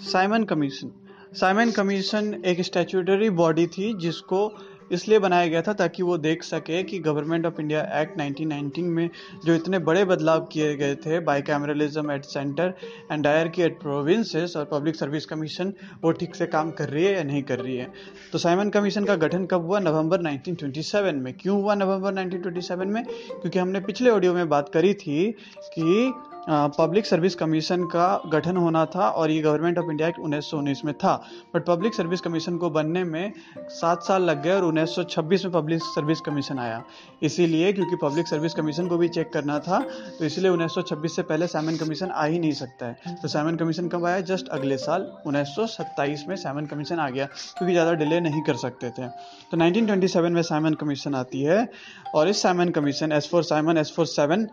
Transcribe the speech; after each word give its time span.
Simon 0.00 0.44
commission 0.44 0.90
Simon 1.34 1.70
commission 1.70 2.42
एक 2.46 2.60
statutory 2.60 3.30
body 3.30 3.66
थी 3.66 3.94
जिसको 3.94 4.52
इसलिए 4.92 5.18
बनाया 5.18 5.46
गया 5.46 5.62
था 5.62 5.72
ताकि 5.72 6.02
वो 6.02 6.18
देख 6.18 6.42
सके 6.42 6.82
कि 6.82 6.98
गवर्नमेंट 6.98 7.46
ऑफ़ 7.46 7.60
इंडिया 7.60 8.00
एक्ट 8.00 8.20
1919 8.20 8.78
में 8.78 9.10
जो 9.44 9.54
इतने 9.54 9.78
बड़े 9.78 10.04
बदलाव 10.04 10.40
किए 10.52 10.76
गए 10.76 10.94
थे 10.94 11.20
bicameralism 11.42 12.10
at 12.10 12.24
centre 12.24 12.74
and 13.12 13.24
dyarchy 13.48 13.62
at 13.62 13.80
provinces 13.80 14.56
और 14.56 14.64
पब्लिक 14.64 14.96
सर्विस 14.96 15.26
कमीशन 15.26 15.72
वो 16.04 16.12
ठीक 16.12 16.34
से 16.34 16.46
काम 16.46 16.70
कर 16.70 16.88
रही 16.88 17.04
है 17.04 17.14
या 17.14 17.22
नहीं 17.22 17.42
कर 17.42 17.58
रही 17.58 17.76
है? 17.76 17.92
तो 18.32 18.38
साइमन 18.38 18.70
कमीशन 18.70 19.04
का 19.04 19.16
गठन 19.16 19.46
कब 19.46 19.66
हुआ? 19.66 19.80
नवंबर 19.80 20.22
1927 20.22 21.14
में। 21.14 21.34
क्यों 21.34 21.62
हुआ 21.62 21.74
नवंबर 21.74 22.12
1927 22.12 22.86
में? 22.86 23.04
क्योंकि 23.04 23.58
हमने 23.58 23.80
पिछले 23.80 24.10
ऑडियो 24.10 24.34
में 24.34 24.48
बात 24.48 24.68
करी 24.68 24.94
थी 24.94 25.32
कि 25.58 26.12
पब्लिक 26.48 27.06
सर्विस 27.06 27.34
कमीशन 27.34 27.84
का 27.86 28.06
गठन 28.26 28.56
होना 28.56 28.84
था 28.86 29.08
और 29.10 29.30
ये 29.30 29.40
गवर्नमेंट 29.42 29.78
ऑफ़ 29.78 29.90
इंडिया 29.90 30.08
एक्ट 30.08 30.18
उन्नीस 30.18 30.50
सौ 30.50 30.58
उन्नीस 30.58 30.84
में 30.84 30.92
था। 30.94 31.14
बट 31.54 31.64
पब्लिक 31.66 31.94
सर्विस 31.94 32.20
कमीशन 32.20 32.56
को 32.56 32.70
बनने 32.70 33.02
में 33.04 33.32
सात 33.70 34.02
साल 34.02 34.22
लग 34.22 34.42
गए 34.42 34.52
और 34.52 34.64
1926 34.64 35.44
में 35.44 35.52
पब्लिक 35.52 35.82
सर्विस 35.84 36.20
कमीशन 36.26 36.58
आया। 36.58 36.82
इसीलिए 37.22 37.72
क्योंकि 37.72 37.96
पब्लिक 38.02 38.28
सर्विस 38.28 38.54
कमीशन 38.54 38.88
को 38.88 38.98
भी 38.98 39.08
चेक 39.08 39.32
करना 39.32 39.58
था 39.60 39.80
तो 40.18 40.24
इसलिए 40.24 40.50
1926 40.50 41.16
से 41.16 41.22
पहले 41.22 41.46
सैमन 41.48 41.76
कमीशन 41.76 42.10
आ 42.10 42.24
ही 42.24 42.38
नहीं 42.38 42.52
सकता 42.54 42.86
है। 42.86 43.16
तो 43.22 43.28
सैमन 43.28 43.56
कमीशन 43.56 43.88
कब 43.88 44.04
आया? 44.06 44.20
जस्ट 44.22 44.48
अगले 44.50 44.76
साल, 44.78 45.06
उन्नीस 45.26 45.54
सौ 45.56 45.66
सत्ताईस 45.68 46.24
में 46.28 46.34
सैमन 46.38 46.66
कमीशन 46.66 46.98
आ 46.98 47.08
गया, 47.10 47.26
क्योंकि 47.26 47.72
ज़्यादा 47.72 47.92
डिले 47.94 48.20
नहीं 48.20 48.42
कर 48.42 48.56
सकते 48.56 48.90
थे। 48.90 49.08
तो 49.50 49.56
नाइनटीन 49.56 50.32
में 50.32 50.42
सैमन 50.44 50.74
कमीशन 50.74 51.14
आती 51.14 51.42
है, 51.42 51.68
और 52.14 52.28
इस 52.28 52.42
Simon 52.42 52.68
commission 52.70 53.12
S 53.12 53.28
for 53.30 53.42
Simon 53.44 53.78
S 53.78 53.92
for 53.96 54.06
seven 54.08 54.48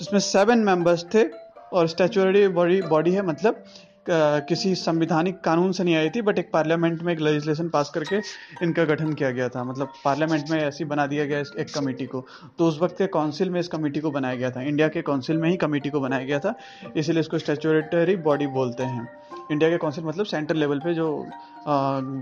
इसमें 0.00 0.20
सेवन 0.20 0.58
मेंबर्स 0.58 1.04
थे 1.14 1.24
और 1.72 1.86
स्टैचुरी 1.88 2.46
बॉडी 2.48 2.80
बॉडी 2.82 3.12
है 3.12 3.22
मतलब 3.26 3.64
किसी 4.10 4.74
संविधानिक 4.74 5.40
कानून 5.40 5.72
से 5.72 5.84
नहीं 5.84 5.94
आई 5.96 6.10
थी 6.10 6.20
बट 6.22 6.38
एक 6.38 6.50
पार्लियामेंट 6.52 7.02
में 7.02 7.12
एक 7.12 7.20
लेजिस्लेशन 7.20 7.68
पास 7.68 7.90
करके 7.94 8.16
इनका 8.62 8.84
गठन 8.84 9.12
किया 9.12 9.30
गया 9.30 9.48
था। 9.48 9.64
मतलब 9.64 9.92
पार्लियामेंट 10.04 10.50
में 10.50 10.58
ऐसी 10.58 10.84
बना 10.84 11.06
दिया 11.06 11.24
गया 11.24 11.38
एक 11.38 11.74
कमेटी 11.74 12.06
को। 12.06 12.24
तो 12.58 12.66
उस 12.66 12.78
वक्त 12.82 12.94
के 12.98 13.06
काउंसिल 13.06 13.50
में 13.50 13.58
इस 13.60 13.68
कमेटी 13.68 14.00
को 14.00 14.10
बनाया 14.10 14.34
गया 14.34 14.50
था। 14.50 14.62
इंडिया 14.62 14.88
के 14.88 15.02
काउंसिल 15.02 15.36
में 15.36 15.48
ही 15.50 15.56
कमेटी 15.56 15.90
को 15.90 16.00
बनाया 16.00 16.24
गया 16.24 16.38
था। 16.38 16.54
इसीलिए 16.96 17.20
इसको 17.20 17.38
स्टेचुटरी 17.38 18.16
बॉडी 18.18 18.46
बोलते 18.46 18.82
हैं। 18.82 19.08
इंडिया 19.52 19.70
के 19.70 19.76
काउंसिल 19.76 20.04
मतलब 20.04 20.26
सेंट्रल 20.26 20.58
लेवल 20.58 20.78
पे 20.78 20.94
जो 20.94 21.10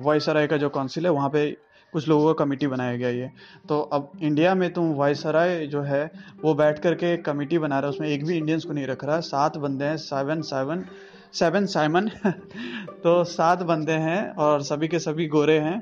वॉइस 0.05 0.27
का 0.29 0.57
जो 0.57 0.69
काउंसिल 0.71 1.07
है, 1.07 1.13
वहाँ 1.13 1.29
पे 1.29 1.57
कुछ 1.97 2.09
लोगों 2.09 2.27
का 2.27 2.45
कमेटी 2.45 2.67
बनाया 2.69 2.97
गया 2.97 3.09
ये। 3.11 3.31
तो 3.69 3.81
अब 3.81 4.11
इंडिया 4.23 4.55
में 4.55 4.73
तुम 4.73 4.93
वायसराय 4.95 5.67
जो 5.67 5.83
है 5.83 6.05
वो 6.43 6.55
बैठ 6.55 6.79
करके 6.79 7.17
कमेटी 7.25 7.59
बना 7.59 7.79
रहा 7.79 7.91
है 7.91 7.95
उसमें 7.95 8.09
एक 8.09 8.25
भी 8.25 8.37
इंडियंस 8.37 8.65
को 8.65 8.73
नहीं 8.73 8.87
रख 8.87 9.05
रहा। 9.05 9.21
सात 9.23 9.57
बंदे 9.59 9.85
हैं 9.85 9.97
सेवन 9.99 10.41
सेवन 10.45 10.85
सेवन 11.35 11.67
साइमन 11.69 12.09
तो 13.03 13.23
सात 13.27 13.63
बंदे 13.65 13.93
हैं 14.03 14.21
और 14.35 14.63
सभी 14.63 14.89
के 14.89 14.99
सभी 14.99 15.27
गोरे 15.29 15.59
हैं। 15.61 15.77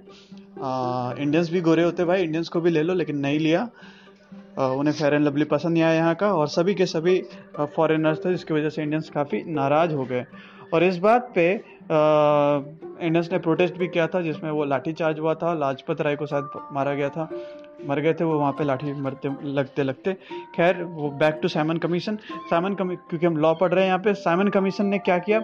इंडियंस 1.17 1.51
भी 1.51 1.61
गोरे 1.61 1.83
होते 1.83 2.05
भाई 2.05 2.23
इंडियंस 2.23 2.48
को 2.48 2.61
भी 2.61 2.70
ले 2.70 2.83
लो 2.83 2.95
लेकिन 2.95 3.19
नहीं 3.19 3.39
लिया। 3.39 3.69
आ, 4.59 4.67
उन्हें 4.69 4.95
फेयर 4.95 5.15
एंड 5.15 5.25
लवली 5.25 5.45
पसंद 5.45 5.73
नहीं 5.73 5.83
आया 5.83 5.95
यहाँ 5.95 6.15
का। 6.15 6.33
और 6.35 6.48
सभी 6.48 6.75
के 6.75 6.87
सभी 6.87 7.20
फॉरेनर्स 7.77 8.25
थे 8.25 8.31
जिसकी 8.31 8.55
वजह 8.55 8.69
से 8.69 8.83
इंडियंस 8.83 9.11
काफ़ी 9.11 9.42
नाराज़ 9.55 9.95
हो 9.95 10.05
गए। 10.05 10.25
और 10.73 10.84
इस 10.84 10.98
बात 10.98 11.33
पे 11.34 11.53
इंडियंस 13.01 13.29
ने 13.33 13.39
प्रोटेस्ट 13.39 13.77
भी 13.77 13.89
किया 13.89 14.07
था, 14.07 14.20
जिसमें 14.20 14.51
वो 14.51 14.65
लाठी 14.65 14.93
चार्ज 14.93 15.19
हुआ 15.19 15.34
था, 15.34 15.55
लाजपत 15.55 16.01
राय 16.01 16.17
को 16.17 16.27
साथ 16.27 16.43
मारा 16.73 16.95
गया 16.95 17.09
था। 17.09 17.29
मर 17.89 18.01
गए 18.01 18.15
थे 18.15 18.25
वो 18.25 18.39
वहाँ 18.39 18.53
पे 18.53 18.65
लाठी 18.65 18.92
मरते, 18.92 19.31
लगते 19.42 19.83
लगते। 19.83 20.12
खैर, 20.57 20.83
वो 20.83 21.11
back 21.11 21.39
to 21.42 21.48
Simon 21.48 21.77
commission 21.77 22.19
Simon 22.51 22.75
कमी 22.75 22.97
क्योंकि 22.97 23.27
हम 23.27 23.37
लॉ 23.37 23.55
पढ़ 23.55 23.73
रहे 23.73 23.85
हैं 23.85 23.89
यहाँ 23.89 23.98
पे 23.98 24.15
साइमन 24.15 24.48
कमीशन 24.48 24.87
ने 24.87 24.98
क्या 24.98 25.19
किया? 25.19 25.42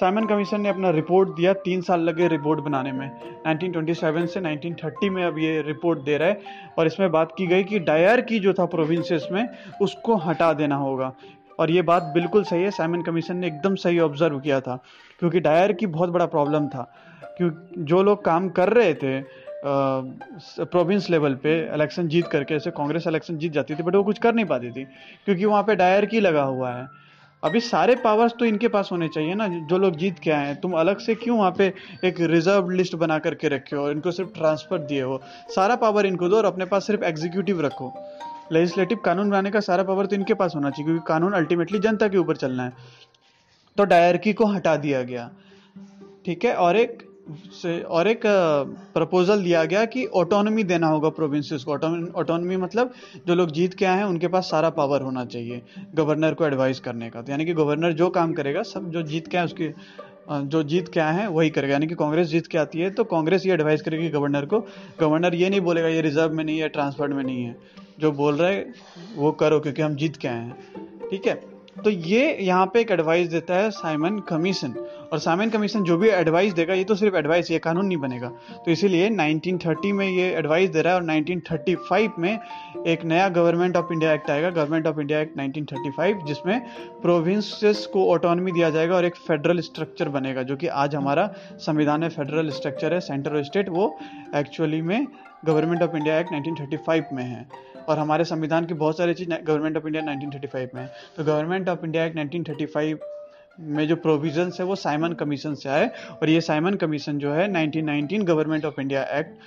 साइमन 0.00 0.26
कमीशन 0.26 0.60
ने 0.60 0.68
अपना 0.68 0.90
रिपोर्ट 0.90 1.28
दिया 1.28 1.52
तीन 1.52 1.80
साल 1.80 2.00
लगे 2.00 2.28
रिपोर्ट 2.28 2.60
बनाने 2.60 2.92
में। 2.92 3.10
1927 3.46 4.34
से 4.34 4.40
1930 4.40 5.10
में 5.10 5.24
अब 5.24 5.38
ये 5.38 5.62
रिपोर्ट 5.62 5.98
दे 5.98 6.16
रहा 6.16 6.28
है। 6.28 6.40
और 6.78 6.86
इसमें 6.86 7.10
बात 7.10 7.34
की 7.38 7.46
गई 7.46 7.64
कि 7.64 7.78
डायर 7.78 8.20
की 8.20 8.38
जो 8.38 8.52
था 8.52 8.64
प्रोविंसेस 8.64 9.28
में, 9.32 9.48
उसको 9.82 10.16
हटा 10.16 10.52
देना 10.52 10.76
होगा। 10.76 11.12
और 11.58 11.70
ये 11.70 11.82
बात 11.82 12.02
बिल्कुल 12.14 12.44
सही 12.44 12.62
है 12.62 12.70
साइमन 12.72 13.02
कमीशन 13.02 13.36
ने 13.36 13.46
एकदम 13.46 13.74
सही 13.76 13.98
ऑब्ज़र्व 14.00 14.38
किया 14.40 14.60
था, 14.60 14.76
क्योंकि 15.20 15.40
डायर 15.40 15.72
की 15.72 15.86
बहुत 15.88 16.10
बड़ा 16.10 16.26
प्रॉब्लम 16.28 16.68
था। 16.68 16.90
क्योंकि 17.36 17.84
जो 17.84 18.02
लोग 18.02 18.24
काम 18.24 18.48
कर 18.50 18.72
रहे 18.72 18.94
थे 18.94 19.20
प्रोविंस 19.64 21.08
लेवल 21.10 21.34
पे 21.34 21.58
इलेक्शन 21.74 22.08
जीत 22.08 22.26
करके, 22.26 22.54
ऐसे 22.54 22.70
कांग्रेस 22.70 23.06
इलेक्शन 23.06 23.38
जीत 23.38 23.52
जाती 23.52 23.74
थी 23.74 23.82
बट 23.82 23.94
वो 23.96 24.02
कुछ 24.04 24.18
कर 24.18 24.34
नहीं 24.34 24.46
पाती 24.46 24.70
थी, 24.70 24.84
क्योंकि 25.24 25.44
वहाँ 25.44 25.62
पे 25.62 25.74
डायर 25.76 26.06
की 26.06 26.20
लगा 26.20 26.42
हुआ 26.44 26.70
है। 26.70 26.86
अभी 27.42 27.60
सारे 27.60 27.94
पावर्स 27.96 28.32
तो 28.38 28.44
इनके 28.44 28.68
पास 28.68 28.88
होने 28.92 29.08
चाहिए 29.08 29.34
ना, 29.34 29.46
जो 29.48 29.78
लोग 29.78 29.96
जीत 29.96 30.18
के 30.18 30.30
आए 30.30 30.46
हैं। 30.46 30.60
तुम 30.60 30.72
अलग 30.74 30.98
से 30.98 31.14
क्यों 31.14 31.38
वहाँ 31.38 31.54
पे 31.58 31.72
एक 32.04 32.20
रिज़र्व 32.22 32.70
लिस्ट 32.70 32.94
बना 32.96 33.18
करके 33.18 33.48
रखे 33.48 33.76
हो, 33.76 33.90
इनको 33.90 34.10
सिर्फ़ 34.10 34.30
ट्रांसफ़र 34.32 34.78
दिए 34.80 35.02
हो? 35.02 35.20
सारा 35.50 35.76
पावर 35.76 36.06
इनको 36.06 36.28
दो 36.28 36.36
और 36.36 36.44
अपने 36.44 36.64
पास 36.66 36.86
सिर्फ़ 36.86 37.04
एग्जीक्यूटिव 37.04 37.60
रखो। 37.60 37.92
लेजिस्लेटिव 38.52 38.98
कानून 39.04 39.30
बनाने 39.30 39.50
का 39.50 39.60
सारा 39.60 39.82
पावर 39.82 40.06
तो 40.06 40.16
इनके 40.16 40.34
पास 40.34 40.54
होना 40.54 40.70
चाहिए, 40.70 40.84
क्योंकि 40.84 41.04
कानून 41.08 41.32
अल्टीमेटली 41.32 41.78
जनता 41.78 42.08
के 42.08 42.18
ऊपर 42.18 42.36
चलना 42.36 42.64
है। 42.64 42.72
तो 43.78 43.84
डायरकी 43.86 44.32
को 44.32 44.46
हटा 44.46 44.76
दिया 44.76 45.02
गया। 45.02 45.30
ठीक 46.26 46.44
है? 46.44 46.54
और 46.54 46.76
एक 46.76 47.02
से, 47.54 47.80
और 47.80 48.08
एक 48.08 48.20
प्रपोजल 48.94 49.42
दिया 49.42 49.64
गया 49.64 49.84
कि 49.84 50.04
ऑटोनॉमी 50.14 50.62
देना 50.64 50.86
होगा 50.86 51.08
प्रोविंसेस 51.10 51.62
को। 51.64 51.72
ऑटोनॉमी 51.72 52.56
मतलब 52.56 52.92
जो 53.26 53.34
लोग 53.34 53.50
जीत 53.50 53.74
के 53.74 53.84
आए 53.84 53.96
हैं, 53.96 54.04
उनके 54.04 54.28
पास 54.28 54.50
सारा 54.50 54.70
पावर 54.70 55.02
होना 55.02 55.24
चाहिए 55.26 55.62
गवर्नर 55.94 56.34
को 56.34 56.46
एडवाइस 56.46 56.80
करने 56.80 57.08
का। 57.10 57.22
तो 57.22 57.32
यानी 57.32 57.44
कि 57.44 57.54
गवर्नर 57.54 57.92
जो 57.92 58.08
काम 58.10 58.32
करेगा, 58.32 58.62
सब 58.64 58.90
जो 58.90 59.02
जीत 59.04 59.28
के 59.28 59.36
आए, 59.36 59.44
उसकी 59.44 59.72
जो 60.30 60.62
जीत 60.64 60.88
के 60.88 61.00
आए 61.00 61.14
हैं, 61.14 61.26
वही 61.28 61.50
करेगा। 61.50 61.72
यानी 61.72 61.86
कि 61.86 61.94
कांग्रेस 61.94 62.28
जीत 62.28 62.46
के 62.46 62.58
आती 62.58 62.80
है 62.80 62.90
तो 62.90 63.04
कांग्रेस 63.06 63.46
ये 63.46 63.52
एडवाइस 63.52 63.82
करेगी 63.82 64.08
गवर्नर 64.10 64.46
को। 64.46 64.60
गवर्नर 65.00 65.34
ये 65.34 65.50
नहीं 65.50 65.60
बोलेगा, 65.60 65.88
ये 65.88 66.00
रिज़र्व 66.00 66.32
में 66.32 66.44
नहीं 66.44 66.58
है 66.58 66.68
ट्रांसफ़र 66.68 67.08
में 67.08 67.22
नहीं 67.24 67.44
है। 67.44 67.56
जो 68.00 68.12
बोल 68.12 68.36
रहे 68.36 68.64
वो 69.16 69.32
करो 69.32 69.60
क्योंकि 69.60 69.82
हम 69.82 69.96
जीत 69.96 70.16
के 70.16 70.28
आए 70.28 70.40
हैं। 70.40 71.08
ठीक 71.10 71.26
है? 71.26 71.34
तो 71.84 71.90
ये 71.90 72.36
यहाँ 72.40 72.66
पे 72.66 72.80
एक 72.80 72.90
एडवाइस 72.90 73.28
देता 73.28 73.54
है 73.54 73.70
साइमन 73.70 74.18
कमीशन 74.18 74.74
और 75.12 75.18
साइमन 75.18 75.48
कमीशन 75.50 75.82
जो 75.84 75.96
भी 75.98 76.08
एडवाइस 76.08 76.52
देगा, 76.52 76.74
ये 76.74 76.84
तो 76.84 76.94
सिर्फ़ 76.94 77.16
एडवाइस 77.16 77.50
ये 77.50 77.58
कानून 77.58 77.86
नहीं 77.86 77.96
बनेगा। 77.96 78.28
तो 78.64 78.70
इसीलिए 78.70 79.08
1930 79.10 79.92
में 79.92 80.06
ये 80.08 80.30
एडवाइस 80.36 80.70
दे 80.70 80.82
रहा 80.82 80.94
है 80.94 81.00
और 81.00 81.06
1935 81.06 82.18
में 82.18 82.38
एक 82.86 83.04
नया 83.04 83.28
गवर्नमेंट 83.30 83.76
ऑफ़ 83.76 83.92
इंडिया 83.92 84.12
एक्ट 84.12 84.30
आएगा 84.30 84.50
गवर्नमेंट 84.50 84.86
ऑफ़ 84.86 85.00
इंडिया 85.00 85.20
एक्ट 85.20 85.36
1935 85.38 86.24
जिसमें 86.26 86.60
प्रोविंसेस 87.02 87.84
को 87.86 88.06
ऑटोनमी 88.12 88.52
दिया 88.52 88.70
जाएगा 88.70 88.96
और 88.96 89.04
एक 89.04 89.16
फेडरल 89.18 89.60
स्ट्रक्चर 89.60 90.08
बनेगा, 90.08 90.42
जो 90.42 90.56
कि 90.56 90.66
आज 90.66 90.94
हमारा 90.94 91.30
संविधान 91.58 92.00
में 92.00 92.08
फेडरल 92.08 92.50
स्ट्रक्चर 92.50 92.94
है 92.94 93.00
सेंटर 93.00 93.36
और 93.36 93.44
स्टेट 93.44 93.68
वो 93.68 93.96
एक्चुअली 94.36 94.82
में 94.82 95.06
गवर्नमेंट 95.44 95.82
ऑफ़ 95.82 95.96
इंडिया 95.96 96.18
एक्ट 96.18 96.32
1935 96.32 97.12
में 97.12 97.24
है। 97.24 97.46
और 97.88 97.98
हमारे 97.98 98.24
संविधान 98.24 98.64
की 98.66 98.74
बहुत 98.74 98.98
सारी 98.98 99.14
चीज़ 99.14 99.30
गवर्नमेंट 99.30 99.76
ऑफ़ 99.76 99.86
इंडिया 99.86 100.02
1935 100.04 100.74
में 100.74 100.82
है। 100.82 100.90
तो 101.16 101.24
गवर्नमेंट 101.24 101.68
ऑफ़ 101.68 101.84
इंडिया 101.84 102.04
एक्ट 102.04 102.16
1935 102.16 102.98
में 103.60 103.86
जो 103.88 103.96
प्रोविज़न 103.96 104.50
है, 104.60 104.64
वो 104.64 104.74
साइमन 104.76 105.12
कमीशन 105.14 105.54
से 105.54 105.68
आए 105.68 105.86
और 106.12 106.28
ये 106.28 106.40
साइमन 106.40 106.74
कमीशन 106.76 107.18
जो 107.18 107.32
है 107.32 107.48
1919 107.48 108.24
गवर्नमेंट 108.26 108.64
ऑफ़ 108.64 108.80
इंडिया 108.80 109.02
एक्ट 109.18 109.38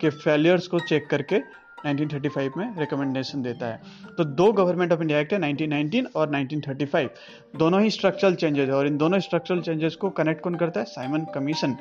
के 0.00 0.10
फेलियर्स 0.10 0.66
को 0.66 0.78
चेक 0.80 1.08
करके 1.10 1.40
1935 1.86 2.56
में 2.56 2.78
रिकमेंडेशन 2.78 3.42
देता 3.42 3.66
है। 3.66 3.80
तो 4.18 4.24
दो 4.24 4.50
गवर्नमेंट 4.52 4.92
ऑफ़ 4.92 5.00
इंडिया 5.00 5.18
एक्ट 5.18 5.32
है 5.32 5.38
1919 5.40 6.06
और 6.16 6.30
1935 6.30 7.08
दोनों 7.56 7.80
ही 7.82 7.90
स्ट्रक्चरल 7.90 8.34
चेंजेस 8.34 8.68
है 8.68 8.74
और 8.74 8.86
इन 8.86 8.96
दोनों 8.98 9.18
स्ट्रक्चरल 9.20 9.60
चेंजेस 9.60 9.96
को 9.96 10.10
कनेक्ट 10.10 10.42
कौन 10.42 10.54
करता 10.54 10.80
है? 10.80 10.86
साइमन 10.86 11.24
कमीशन 11.34 11.76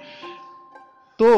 तो 1.19 1.29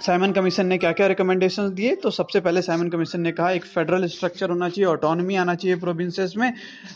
साइमन 0.00 0.32
कमीशन 0.32 0.66
ने 0.66 0.78
क्या 0.78 0.92
क्या 0.92 1.06
रिकमेंडेशन 1.06 1.74
दिए? 1.74 1.94
तो 1.94 2.10
सबसे 2.10 2.40
पहले 2.40 2.62
साइमन 2.62 2.88
कमीशन 2.88 3.20
ने 3.20 3.32
कहा, 3.32 3.50
एक 3.50 3.64
फेडरल 3.64 4.06
स्ट्रक्चर 4.06 4.50
होना 4.50 4.68
चाहिए 4.68 4.84
ऑटोनमी 4.84 5.36
आना 5.36 5.54
चाहिए 5.54 5.76
प्रोविंसेस 5.76 6.34
में, 6.36 6.54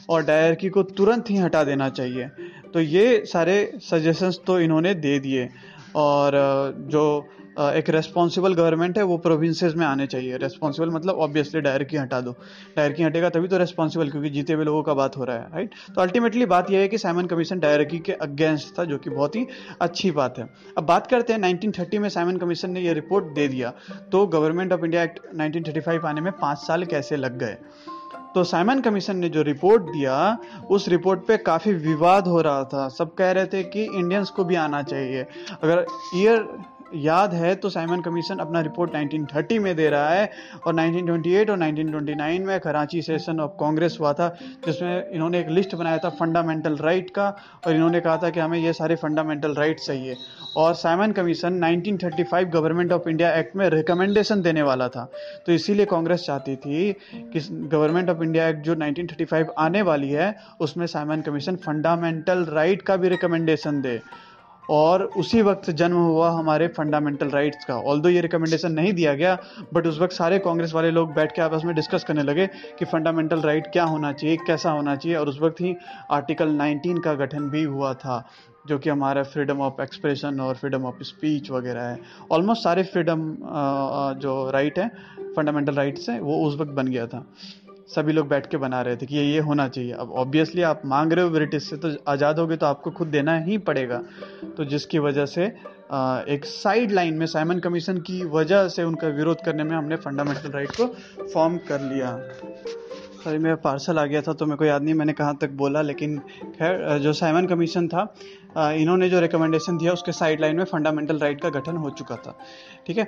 और 0.09 0.25
डायरकी 0.25 0.69
को 0.69 0.83
तुरंत 0.83 1.31
ही 1.31 1.37
हटा 1.37 1.65
देना 1.65 1.89
चाहिए। 1.89 2.29
तो 2.75 2.81
ये 2.81 3.25
सारे 3.27 3.73
सजेशंस 3.91 4.39
तो 4.47 4.61
इन्होंने 4.61 4.95
दे 4.95 5.19
दिए। 5.19 5.49
और, 5.97 6.33
जो 6.79 7.29
एक 7.53 7.91
रेस्पॉन्सिबल 7.91 8.55
गवर्नमेंट 8.55 8.99
है, 8.99 9.05
वो 9.05 9.17
प्रोविंसेस 9.19 9.75
में 9.75 9.85
आने 9.87 10.07
चाहिए। 10.07 10.37
रेस्पॉन्सिबल 10.37 10.91
मतलब 10.91 11.15
ऑब्वियसली 11.17 11.61
डायरकी 11.61 11.97
हटा 11.97 12.21
दो। 12.21 12.33
डायरकी 12.77 13.03
हटेगा 13.03 13.29
तभी 13.29 13.49
तो 13.49 13.59
रेस्पॉन्सिबल 13.59 14.11
क्योंकि 14.11 14.31
जीते 14.31 14.53
हुए 14.53 14.65
लोगों 14.65 14.83
का 14.83 14.95
बात 14.95 15.17
हो 15.17 15.25
रहा 15.25 15.37
है 15.37 15.49
राइट 15.55 15.75
तो 15.95 16.01
अल्टीमेटली 16.01 16.47
बात 16.47 16.71
यह 16.71 16.81
है 16.81 16.89
कि 16.89 16.99
साइमन 16.99 17.27
कमीशन 17.27 17.59
डायरकी 17.59 17.99
के 17.99 18.13
अगेंस्ट 18.13 18.79
था, 18.79 18.85
जो 18.85 18.99
कि 18.99 19.11
बहुत 19.11 19.37
ही 19.37 19.47
अच्छी 19.81 20.11
बात 20.11 20.39
है। 20.39 20.49
अब 20.79 20.85
बात 20.85 21.07
करते 21.07 21.33
हैं 21.33 21.41
1930 21.41 21.99
में 21.99 22.09
साइमन 22.09 22.37
कमीशन 22.37 22.71
ने 22.71 22.81
यह 22.81 22.93
रिपोर्ट 22.93 23.35
दे 23.35 23.49
दिया। 23.49 23.73
तो 24.13 24.27
गवर्नमेंट 24.27 24.73
ऑफ़ 24.73 24.85
इंडिया 24.85 25.03
एक्ट 25.03 25.21
1935 25.35 26.05
आने 26.05 26.21
में 26.21 26.33
पाँच 26.33 26.59
साल 26.59 26.85
कैसे 26.85 27.17
लग 27.17 27.39
गए? 27.39 27.57
तो 28.35 28.45
साइमन 28.45 28.81
कमीशन 28.81 29.17
ने 29.17 29.29
जो 29.29 29.43
रिपोर्ट 29.43 29.83
दिया, 29.83 30.39
उस 30.71 30.89
रिपोर्ट 30.89 31.27
पे 31.27 31.37
काफ़ी 31.37 31.73
विवाद 31.73 32.27
हो 32.27 32.41
रहा 32.41 32.65
था। 32.65 32.89
सब 32.89 33.15
कह 33.15 33.33
रहे 33.33 33.47
थे 33.47 33.63
कि 33.63 33.83
इंडियंस 33.85 34.31
को 34.31 34.45
भी 34.45 34.55
आना 34.55 34.83
चाहिए। 34.83 35.27
अगर 35.63 35.87
ईयर 36.17 36.49
याद 36.95 37.35
है 37.35 37.55
तो 37.55 37.69
साइमन 37.71 38.01
कमीशन 38.01 38.39
अपना 38.39 38.61
रिपोर्ट 38.61 38.93
1930 38.93 39.59
में 39.59 39.77
दे 39.77 39.91
रहा 39.91 40.09
है 40.09 40.31
और 40.67 40.75
1928 40.75 41.51
और 41.51 41.59
1929 41.59 42.39
में 42.39 42.61
कराची 42.61 43.03
सेशन 43.03 43.41
ऑफ़ 43.41 43.51
कांग्रेस 43.61 43.97
हुआ 44.01 44.13
था, 44.13 44.37
जिसमें 44.67 45.11
इन्होंने 45.11 45.41
एक 45.41 45.49
लिस्ट 45.49 45.75
बनाया 45.75 45.99
था 45.99 46.09
फंडामेंटल 46.09 46.77
राइट 46.77 47.11
का 47.11 47.37
और 47.67 47.75
इन्होंने 47.75 48.01
कहा 48.01 48.17
था 48.17 48.31
कि 48.31 48.41
हमें 48.41 48.59
ये 48.59 48.73
सारे 48.73 48.97
फंडामेंटल 48.97 49.55
राइट 49.55 49.79
चाहिए। 49.79 50.17
और 50.57 50.75
Simon 50.75 51.13
commission 51.13 51.61
1935 51.61 52.45
government 52.45 52.93
of 52.93 53.09
India 53.09 53.35
act 53.35 53.57
में 53.57 53.69
रिकमेंडेशन 53.69 54.43
देने 54.43 54.63
वाला 54.63 54.89
था। 54.89 55.11
तो 55.47 55.53
इसीलिए 55.53 55.87
कांग्रेस 55.87 56.21
चाहती 56.21 56.57
थी 56.57 56.93
कि 57.15 57.41
गवर्नमेंट 57.51 58.11
ऑफ़ 58.11 58.23
इंडिया 58.23 58.49
एक्ट 58.49 58.61
जो 58.61 58.75
1935 58.75 59.47
आने 59.59 59.83
वाली 59.83 60.11
है, 60.11 60.37
उसमें 60.61 60.87
साइमन 60.87 61.21
कमीशन 61.21 61.57
फंडामेंटल 61.57 62.45
राइट 62.45 62.83
का 62.83 62.97
भी 62.97 63.09
रिकमेंडेशन 63.09 63.81
दे। 63.81 64.01
और 64.69 65.03
उसी 65.17 65.43
वक्त 65.43 65.71
जन्म 65.71 65.97
हुआ 65.97 66.31
हमारे 66.31 66.69
फंडामेंटल 66.69 67.31
राइट्स 67.31 67.65
का। 67.65 67.77
ऑल 67.77 68.07
ये 68.07 68.21
रिकमेंडेशन 68.21 68.73
नहीं 68.73 68.93
दिया 68.93 69.15
गया 69.15 69.37
बट 69.75 69.87
उस 69.87 69.99
वक्त 70.01 70.15
सारे 70.15 70.39
कांग्रेस 70.39 70.73
वाले 70.75 70.91
लोग 70.91 71.13
बैठ 71.15 71.35
के 71.37 71.43
आपस 71.43 71.65
में 71.65 71.75
डिस्कस 71.75 72.05
करने 72.05 72.23
लगे 72.23 72.47
कि 72.79 72.85
फंडामेंटल 72.85 73.41
राइट 73.41 73.67
क्या 73.73 73.85
होना 73.85 74.13
चाहिए, 74.13 74.37
कैसा 74.47 74.71
होना 74.71 74.97
चाहिए, 74.97 75.17
और 75.19 75.29
उस 75.29 75.41
वक्त 75.41 75.61
ही 75.61 75.75
आर्टिकल 76.11 76.57
19 76.57 76.99
का 77.05 77.15
गठन 77.15 77.49
भी 77.51 77.63
हुआ 77.65 77.93
था, 77.95 78.25
जो 78.67 78.79
कि 78.79 78.91
हमारा 78.91 79.23
फ्रीडम 79.25 79.61
ऑफ़ 79.61 79.83
एक्सप्रेशन 79.83 80.41
और 80.41 80.55
फ्रीडम 80.55 80.85
ऑफ़ 80.85 81.03
स्पीच 81.03 81.51
वगैरह 81.51 81.83
है। 81.83 81.99
ऑलमोस्ट 82.33 82.63
सारे 82.63 82.83
फ्रीडम 82.85 83.35
जो 84.19 84.51
राइट 84.51 84.79
है 84.79 84.89
फंडामेंटल 85.37 85.75
राइट्स 85.75 86.09
हैं, 86.09 86.21
वो 86.21 86.45
उस 86.47 86.59
वक्त 86.61 86.73
बन 86.73 86.87
गया 86.87 87.07
था। 87.07 87.25
सभी 87.95 88.13
लोग 88.13 88.29
बैठ 88.29 88.47
के 88.47 88.57
बना 88.57 88.81
रहे 88.83 88.97
थे 88.97 89.07
कि 89.07 89.17
ये 89.17 89.25
ये 89.25 89.39
होना 89.41 89.69
चाहिए। 89.69 89.93
अब 89.95 90.13
ऑब्वियसली 90.19 90.63
आप 90.63 90.83
मांग 90.87 91.13
रहे 91.13 91.25
हो 91.25 91.31
ब्रिटिश 91.31 91.69
से 91.71 91.77
तो 91.77 91.91
आज़ाद 92.09 92.39
हो 92.39 92.47
गए 92.47 92.57
तो 92.57 92.67
आपको 92.67 92.91
खुद 92.91 93.09
देना 93.09 93.37
ही 93.41 93.59
पड़ेगा। 93.61 94.03
तो 94.57 94.65
जिसकी 94.65 94.99
वजह 95.01 95.27
से 95.27 95.45
एक 96.27 96.45
साइड 96.45 96.93
लाइन 96.93 97.15
में 97.15 97.27
साइमन 97.27 97.59
कमीशन 97.59 97.99
की 98.01 98.23
वजह 98.27 98.69
से 98.69 98.85
उनका 98.85 99.09
विरोध 99.11 99.45
करने 99.45 99.65
में 99.65 99.77
हमने 99.77 99.97
फंडामेंटल 99.99 100.51
राइट 100.51 100.71
को 100.71 100.87
फॉर्म 101.25 101.57
कर 101.69 101.81
लिया। 101.83 102.13
सॉरी 103.25 103.39
मेरा 103.39 103.55
पार्सल 103.65 103.99
आ 103.99 104.05
गया 104.07 104.21
था 104.23 104.33
तो 104.33 104.47
मेरे 104.47 104.57
को 104.57 104.65
याद 104.65 104.83
नहीं, 104.83 104.95
मैंने 104.95 105.13
कहाँ 105.13 105.37
तक 105.41 105.51
बोला, 105.57 105.83
लेकिन 105.83 106.19
खैर 106.59 106.99
जो 106.99 107.13
साइमन 107.15 107.47
कमीशन 107.47 107.89
था 107.89 108.13
इन्होंने 108.57 109.09
जो 109.09 109.21
रिकमेंडेशन 109.21 109.77
दिया, 109.79 109.93
उसके 109.93 110.13
साइड 110.13 110.41
लाइन 110.41 110.57
में 110.57 110.65
फंडामेंटल 110.65 111.19
राइट 111.19 111.41
का 111.41 111.49
गठन 111.51 111.77
हो 111.77 111.91
चुका 111.91 112.17
था, 112.17 112.37
ठीक 112.87 112.99
है? 112.99 113.07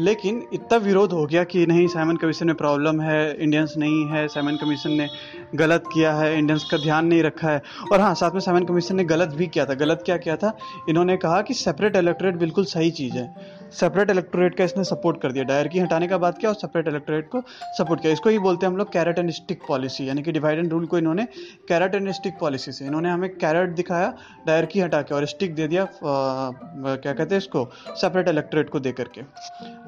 लेकिन 0.00 0.42
इतना 0.54 0.76
विरोध 0.78 1.12
हो 1.12 1.24
गया 1.26 1.42
कि 1.44 1.66
नहीं 1.66 1.86
साइमन 1.88 2.16
कमीशन 2.16 2.46
में 2.46 2.54
प्रॉब्लम 2.56 3.00
है 3.00 3.18
इंडियंस 3.34 3.74
नहीं 3.78 4.06
है 4.08 4.26
साइमन 4.28 4.56
कमीशन 4.56 4.92
ने 4.92 5.08
गलत 5.54 5.84
किया 5.92 6.12
है 6.14 6.38
इंडियंस 6.38 6.64
का 6.70 6.76
ध्यान 6.78 7.06
नहीं 7.06 7.22
रखा 7.22 7.48
है, 7.48 7.62
और 7.92 8.00
हाँ 8.00 8.14
साथ 8.14 8.30
में 8.30 8.40
साइमन 8.40 8.64
कमीशन 8.64 8.96
ने 8.96 9.04
गलत 9.06 9.34
भी 9.36 9.46
किया 9.46 9.64
था। 9.66 9.74
गलत 9.76 10.02
क्या 10.06 10.16
किया 10.16 10.36
था? 10.36 10.56
इन्होंने 10.88 11.16
कहा 11.16 11.40
कि 11.42 11.54
सेपरेट 11.54 11.96
इलेक्टोरेट 11.96 12.36
बिल्कुल 12.36 12.64
सही 12.66 12.90
चीज़ 12.92 13.14
है। 13.14 13.34
सेपरेट 13.72 14.10
इलेक्टोरेट 14.10 14.54
का 14.54 14.64
इसने 14.64 14.84
सपोर्ट 14.84 15.20
कर 15.22 15.32
दिया। 15.32 15.44
डायर 15.44 15.68
की 15.68 15.78
हटाने 15.78 16.08
का 16.08 16.18
बात 16.18 16.38
किया, 16.38 16.50
और 16.50 16.56
सेपरेट 16.56 16.88
इलेक्टोरेट 16.88 17.28
को 17.28 17.42
सपोर्ट 17.78 18.00
किया। 18.02 18.12
इसको 18.12 18.30
ही 18.30 18.38
बोलते 18.38 18.66
हैं 18.66 18.72
हम 18.72 18.78
लोग 18.78 18.92
कैरेट 18.92 19.18
एंड 19.18 19.30
स्टिक 19.32 19.55
पॉलिसी 19.68 20.08
यानी 20.08 20.22
कि 20.22 20.32
डिवाइड 20.32 20.58
एंड 20.58 20.72
रूल 20.72 20.86
को 20.86 20.98
इन्होंने 20.98 21.24
कैरेट 21.68 21.94
एंड 21.94 22.10
स्टिक 22.12 22.38
पॉलिसी 22.40 22.72
से 22.72 22.84
इन्होंने 22.86 23.10
हमें 23.10 23.28
कैरेट 23.36 23.74
दिखाया 23.76 24.12
डायर 24.46 24.66
की 24.66 24.80
हटा 24.80 25.02
के 25.02 25.14
और 25.14 25.26
स्टिक 25.26 25.54
दे 25.54 25.66
दिया 25.68 25.82
आ, 25.82 25.86
क्या 26.04 27.12
कहते 27.12 27.34
हैं 27.34 27.38
इसको 27.38 27.68
सेपरेट 28.00 28.28
इलेक्टोरेट 28.28 28.70
को 28.70 28.80
दे 28.80 28.92
करके 28.92 29.22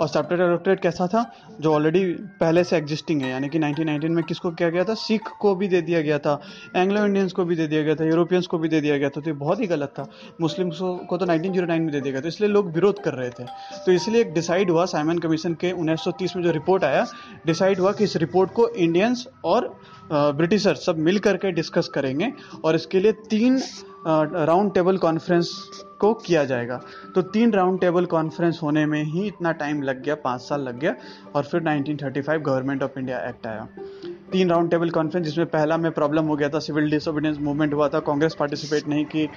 और 0.01 0.09
सेपरेट 0.09 0.41
इलेक्टोरेट 0.41 0.81
कैसा 0.83 1.07
था? 1.07 1.25
जो 1.61 1.73
ऑलरेडी 1.75 2.05
पहले 2.41 2.65
से 2.65 2.77
एग्जिस्टिंग 2.77 3.23
है 3.23 3.31
यानी 3.31 3.49
कि 3.49 3.59
1919 3.59 4.11
में 4.11 4.25
किसको 4.25 4.51
किया 4.51 4.69
गया 4.71 4.85
था? 4.85 4.95
सिख 4.95 5.29
को 5.41 5.55
भी 5.55 5.69
दे 5.69 5.81
दिया 5.83 6.01
गया 6.03 6.19
था 6.19 6.41
एंग्लो 6.77 7.05
इंडियंस 7.05 7.33
को 7.33 7.45
भी 7.45 7.57
दे 7.57 7.67
दिया 7.67 7.83
गया 7.83 7.95
था 7.95 8.05
यूरोपियंस 8.05 8.47
को 8.47 8.59
भी 8.59 8.69
दे 8.69 8.81
दिया 8.81 8.97
गया 8.99 9.09
था 9.09 9.21
तो 9.21 9.31
ये 9.31 9.37
बहुत 9.37 9.61
ही 9.61 9.67
गलत 9.67 9.93
था। 9.99 10.07
मुस्लिम्स 10.41 10.79
को 10.81 11.17
तो 11.19 11.27
1909 11.27 11.79
में 11.81 11.91
दे 11.91 12.01
दिया 12.01 12.13
गया 12.13 12.23
था 12.23 12.29
इसलिए 12.29 12.51
लोग 12.51 12.73
विरोध 12.75 13.03
कर 13.03 13.15
रहे 13.15 13.31
थे। 13.31 13.45
तो 13.87 13.93
इसलिए 13.93 14.21
एक 14.21 14.33
डिसाइड 14.35 14.71
हुआ 14.71 14.85
साइमन 14.87 15.19
कमीशन 15.19 15.55
के 15.61 15.73
उन्नीस 15.73 16.01
सौ 16.01 16.11
तीस 16.19 16.37
में 16.37 16.43
जो 16.45 16.51
रिपोर्ट 16.53 16.85
आया 16.85 17.07
डिसाइड 17.47 17.79
हुआ 17.81 17.93
कि 17.93 18.05
इस 18.05 18.17
रिपोर्ट 18.17 18.53
को 18.53 18.69
इंडियंस 18.69 19.27
और 19.59 19.77
ब्रिटिशर 20.11 20.75
सब 20.77 20.99
मिल 21.01 21.19
करके 21.19 21.51
डिस्कस 21.53 21.89
करेंगे 21.89 22.33
और 22.65 22.75
इसके 22.75 23.01
लिए 23.01 23.13
तीन 23.31 23.61
राउंड 24.07 24.73
टेबल 24.75 24.97
कॉन्फ्रेंस 24.97 25.51
को 26.01 26.13
किया 26.17 26.45
जाएगा। 26.45 26.81
तो 27.15 27.23
तीन 27.23 27.53
राउंड 27.53 27.81
टेबल 27.81 28.05
कॉन्फ्रेंस 28.07 28.61
होने 28.63 28.85
में 28.87 29.03
ही 29.05 29.27
इतना 29.27 29.53
टाइम 29.53 29.83
लग 29.83 30.03
गया, 30.03 30.15
पाँच 30.15 30.41
साल 30.41 30.63
लग 30.63 30.79
गया 30.79 30.95
और 31.35 31.45
फिर 31.45 31.61
1935 31.63 32.39
गवर्नमेंट 32.41 32.83
ऑफ़ 32.83 32.99
इंडिया 32.99 33.19
एक्ट 33.29 33.47
आया। 33.47 33.69
तीन 34.33 34.51
राउंड 34.51 34.71
टेबल 34.71 34.91
कॉन्फ्रेंस 34.91 35.25
जिसमें 35.27 35.47
पहला 35.47 35.77
में 35.77 35.91
प्रॉब्लम 35.93 36.25
हो 36.25 36.37
गया 36.37 36.49
था 36.49 36.59
सिविल 36.59 36.91
डिसोबीडियंस 36.91 37.39
मूवमेंट 37.39 37.75
हुआ 37.75 37.89
था, 37.89 38.01
कांग्रेस 38.01 38.35
पार्टिसिपेट 38.35 38.89
नहीं 38.89 39.05
की, 39.05 39.29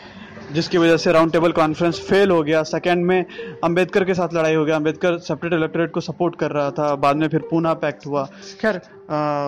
जिसकी 0.52 0.78
वजह 0.78 0.98
से 0.98 1.12
राउंड 1.12 1.32
टेबल 1.32 1.52
कॉन्फ्रेंस 1.52 2.00
फेल 2.02 2.32
हो 2.32 2.42
गया। 2.44 2.64
सेकेंड 2.64 3.06
में 3.06 3.26
अंबेडकर 3.64 4.04
के 4.06 4.14
साथ 4.14 4.34
लड़ाई 4.34 4.56
हो 4.56 4.66
गया। 4.66 4.76
अंबेडकर 4.76 5.18
सेपरेट 5.20 5.54
इलेक्टोरेट 5.54 5.92
को 5.92 6.02
सपोर्ट 6.02 6.36
कर 6.36 6.52
रहा 6.52 6.72
था। 6.72 6.94
बाद 6.98 7.16
में 7.16 7.28
फिर 7.28 7.48
पूना 7.52 7.74
पैक्ट 7.76 8.06
हुआ। 8.08 8.26
खैर 8.62 8.82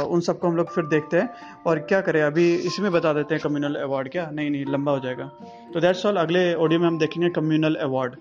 उन 0.06 0.22
सबको 0.22 0.48
हम 0.48 0.56
लोग 0.56 0.72
फिर 0.72 0.86
देखते 0.86 1.18
हैं। 1.18 1.30
और 1.68 1.80
क्या 1.80 2.02
करें, 2.02 2.22
अभी 2.22 2.54
इसमें 2.56 2.92
बता 2.92 3.14
देते 3.14 3.36
हैं 3.36 3.42
कम्युनल 3.44 3.76
अवार्ड 3.76 4.10
क्या? 4.10 4.30
नहीं 4.34 4.50
नहीं, 4.52 4.66
लंबा 4.70 4.92
हो 4.92 5.00
जाएगा। 5.00 5.32
तो 5.74 5.80
दैट्स 5.80 6.06
ऑल 6.06 6.18
अगले 6.18 6.54
ऑडियो 6.56 6.80
में 6.80 6.88
हम 6.88 7.00
देखेंगे 7.00 7.30
कम्युनल 7.32 7.76
अवार्ड 7.82 8.16